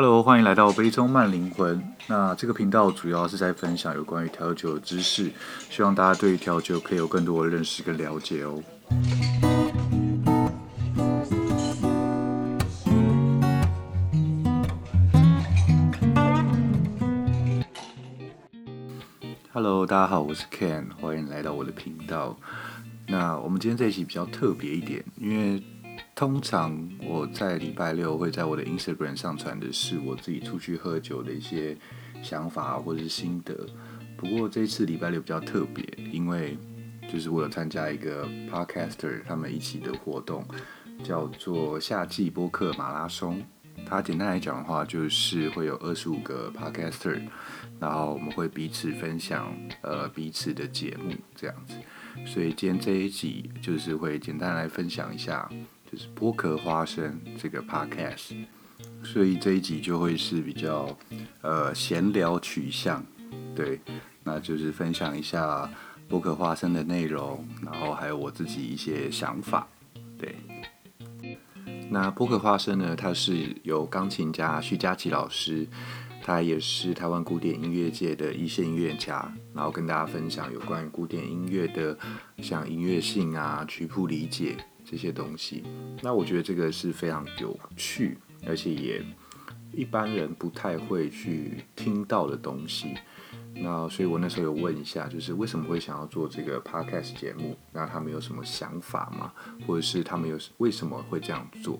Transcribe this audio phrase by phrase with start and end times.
[0.00, 1.82] Hello，欢迎来到杯中慢灵魂。
[2.06, 5.28] 那这个频道主要是在分享有关于调酒的知识，
[5.68, 8.62] 希望大家对于调酒可以有更多的认识跟了解哦。
[19.52, 22.38] Hello，大家好，我是 Ken，欢迎来到我的频道。
[23.08, 25.60] 那我们今天这一期比较特别一点，因为
[26.14, 31.76] 通常我在礼拜六会在我的 Instagram 上传的是我自己出去喝酒的一些
[32.22, 33.66] 想法或者是心得。
[34.16, 36.58] 不过这次礼拜六比较特别，因为
[37.10, 40.44] 就是我有参加一个 Podcaster 他们一起的活动，
[41.04, 43.42] 叫做夏季播客马拉松。
[43.86, 47.22] 它简单来讲的话，就是会有二十五个 Podcaster，
[47.78, 51.74] 然后我们会彼此分享呃彼此的节目这样子。
[52.26, 55.48] 所以今天这一集就是会简单来分享一下。
[55.90, 58.36] 就是剥壳花生这个 podcast，
[59.02, 60.94] 所以这一集就会是比较
[61.40, 63.02] 呃闲聊取向，
[63.56, 63.80] 对，
[64.22, 65.70] 那就是分享一下
[66.10, 69.66] 剥壳花生的内容，然后还有我自己一些想法，
[70.18, 70.34] 对。
[71.90, 75.66] 那剥壳花生呢，它是由钢琴家徐佳琪老师，
[76.22, 81.96] 他也是台湾古典音乐界的一线音乐家，然后跟大家分享有关于古典音乐的
[82.42, 84.54] 像音乐性啊、曲谱理解。
[84.90, 85.62] 这些东西，
[86.02, 89.04] 那我觉得这个是非常有趣，而且也
[89.70, 92.94] 一般人不太会去听到的东西。
[93.54, 97.54] 那所以我那时候有问一下，就是为什么会想要做这个 podcast 节目？
[97.72, 99.32] 那他们有什么想法吗？
[99.66, 101.78] 或者是他们有为什么会这样做？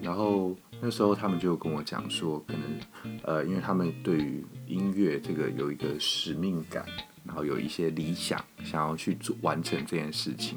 [0.00, 6.86] 然后那时候他们就跟我讲说，可能呃，因为他们对于音乐这个有一个使命感，
[7.24, 10.56] 然后有一些理想，想要去做完成这件事情。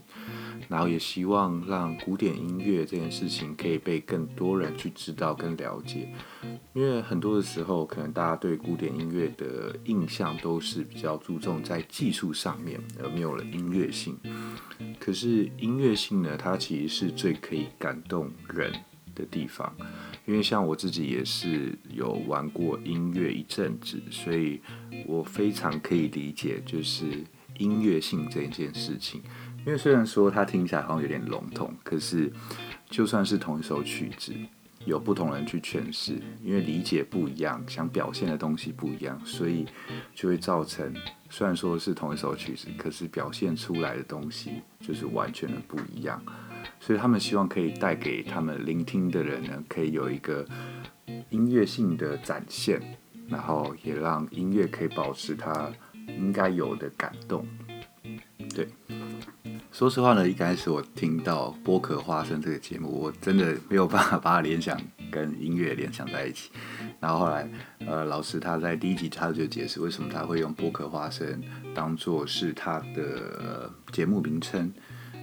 [0.69, 6.13] 然后也希望让古典音乐这件事情可以被更多人去知道跟了解，
[6.73, 14.15] 因为很多的时候，可能大家对古典音乐的印象都是比较注重在技术上面，而没有了音乐性。
[14.99, 18.71] 可是音乐性呢，它其实是最可以感动人
[19.15, 19.75] 的地方。
[20.27, 24.61] 因为像我自己也是有玩过音乐一阵子，所以
[25.07, 27.25] 我非常可以理解，就是
[27.57, 29.23] 音乐性这件事情。
[29.65, 32.31] 因为虽然说它听起来好像有点笼统，可是
[32.89, 34.33] 就算是同一首曲子，
[34.85, 39.65] 有不同人去诠释，因为理解不一样，想表现的东西不一样，所以
[40.15, 40.93] 就会造成
[41.29, 46.21] 虽然说是同一首曲子，可是表现出来的东西就是完全的不一样。
[46.79, 50.45] 所以他们希望可以带给他们聆听的人呢，可以有一个
[51.29, 52.81] 音乐性的展现，
[53.27, 55.71] 然后也让音乐可以保持它
[56.07, 57.45] 应该有的感动。
[58.55, 58.67] 对。
[59.71, 64.77] 说实话呢，一开始我听到剥壳花生这个节目，我真的没有办法把它联想
[65.11, 66.49] 跟音乐联想在一起。
[66.99, 67.49] 然后后来，
[67.85, 71.41] 呃，老师他在第一集他就解释为什么他会用剥壳花生
[71.73, 74.71] 当做是他的节目名称。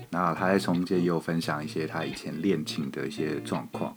[0.08, 3.94] 那他在中间又分享一些他以前练琴的一些状况，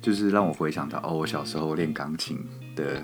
[0.00, 2.38] 就是让我回想到哦，我小时候练钢琴
[2.76, 3.02] 的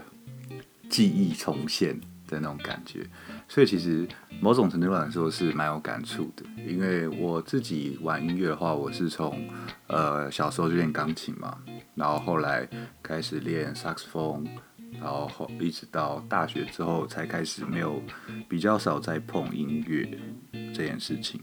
[0.90, 1.98] 记忆重现。
[2.28, 3.04] 的那种感觉，
[3.48, 4.06] 所以其实
[4.40, 6.44] 某种程度上来说是蛮有感触的。
[6.64, 9.48] 因为我自己玩音乐的话，我是从
[9.88, 11.58] 呃小时候就练钢琴嘛，
[11.96, 12.68] 然后后来
[13.02, 14.46] 开始练萨克斯风，
[14.92, 18.00] 然后后一直到大学之后才开始没有
[18.48, 20.08] 比较少在碰音乐
[20.72, 21.40] 这件事情。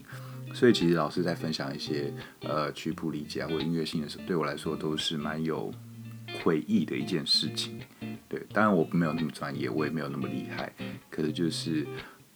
[0.53, 5.69] 所以其实老师在分享一些呃曲谱理解或音乐性的时候，对我来说都是蛮有
[6.41, 7.77] 回忆的一件事情。
[8.53, 10.73] 当然我没有那么专业，我也没有那么厉害。
[11.09, 11.85] 可是就是，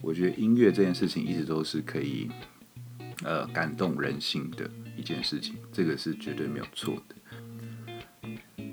[0.00, 2.30] 我觉得音乐这件事情一直都是可以，
[3.22, 7.14] 呃，感动人心的一件事情，这个是绝对没有错的。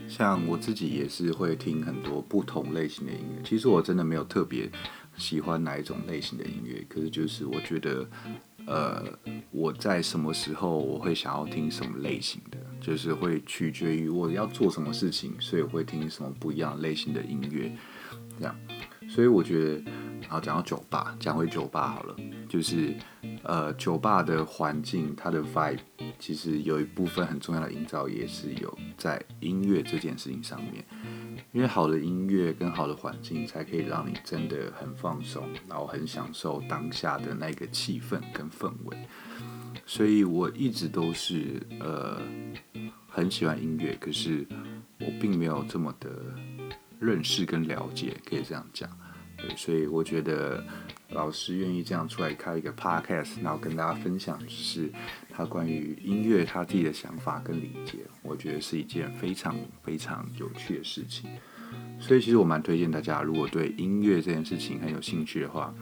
[0.08, 4.70] 像我自己也是会听很多不同类型的音乐，其实我真的没有特别
[5.18, 8.08] 喜欢哪一种类型的音乐，可是就是我觉得。
[8.70, 9.02] 呃，
[9.50, 17.72] 我在什么时候我会想要听什么类型的，就是会取决于我要做什么事情，所以我会听什么不一样类型的音乐，
[18.40, 18.56] 这样。
[19.10, 19.92] 所以我觉得，
[20.22, 22.16] 然后讲到酒吧，讲回酒吧好了，
[22.50, 22.96] 就是
[23.44, 25.80] 呃，酒吧的环境，它的 vibe，
[26.20, 30.84] 其实有一部分很重要的营造也是有在音乐这件事情上面。
[31.54, 38.98] 因为好的音乐跟好的环境，才可以让你真的很放松，然后很享受当下的那个气氛跟氛围。
[39.86, 42.22] 所以我一直都是呃
[43.08, 44.46] 很喜欢音乐，可是
[45.00, 46.10] 我并没有这么的
[47.00, 48.90] 认识跟了解，可以这样讲。
[49.38, 50.64] 对，所以我觉得
[51.10, 54.92] 老师愿意这样出来开一个 podcast，然后跟大家分享，就是
[55.30, 61.30] 他关于音乐他自己的想法跟理解，我觉得是一件非常非常有趣的事情。
[62.00, 65.74] 所以其实我蛮推荐大家，如果对音乐这件事情很有兴趣的话，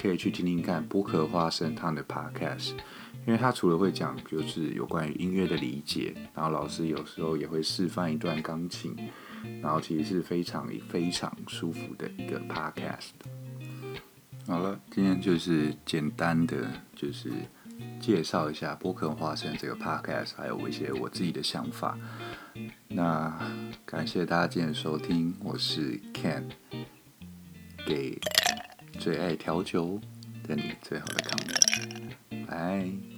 [0.00, 2.70] 可以去听听看剥壳花生他的 podcast，
[3.26, 8.96] 因为他除了会讲就是有关于音乐的理解，然后老师有时候也会示范一段钢琴，
[9.60, 13.10] 然后其实是非常非常舒服的一个 podcast。
[14.48, 17.30] 好了，今天就是简单的就是
[18.00, 21.96] 介绍一下剥壳花生这个 podcast，还有一些我自己的想法。
[22.88, 23.32] 那
[23.86, 26.42] 感谢大家今天收听，我是 Ken，
[27.86, 28.18] 给
[29.02, 30.00] 最爱调酒
[30.46, 33.11] 的你最好的康乐拜。